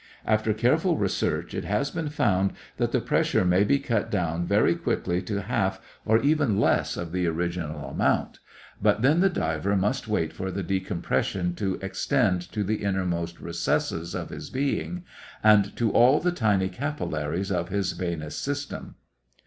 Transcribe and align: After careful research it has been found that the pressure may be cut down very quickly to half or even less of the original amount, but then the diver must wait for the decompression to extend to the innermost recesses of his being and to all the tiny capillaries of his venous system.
After 0.25 0.51
careful 0.51 0.97
research 0.97 1.53
it 1.53 1.63
has 1.63 1.91
been 1.91 2.09
found 2.09 2.53
that 2.77 2.91
the 2.91 2.99
pressure 2.99 3.45
may 3.45 3.63
be 3.63 3.77
cut 3.77 4.09
down 4.09 4.47
very 4.47 4.73
quickly 4.73 5.21
to 5.21 5.43
half 5.43 5.79
or 6.07 6.17
even 6.21 6.59
less 6.59 6.97
of 6.97 7.11
the 7.11 7.27
original 7.27 7.87
amount, 7.87 8.39
but 8.81 9.03
then 9.03 9.19
the 9.19 9.29
diver 9.29 9.75
must 9.75 10.07
wait 10.07 10.33
for 10.33 10.49
the 10.49 10.63
decompression 10.63 11.53
to 11.53 11.77
extend 11.83 12.41
to 12.51 12.63
the 12.63 12.81
innermost 12.83 13.39
recesses 13.39 14.15
of 14.15 14.31
his 14.31 14.49
being 14.49 15.03
and 15.43 15.75
to 15.75 15.91
all 15.91 16.19
the 16.19 16.31
tiny 16.31 16.67
capillaries 16.67 17.51
of 17.51 17.69
his 17.69 17.91
venous 17.91 18.35
system. 18.35 18.95